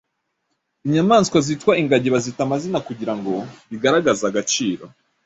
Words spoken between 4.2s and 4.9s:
agaciro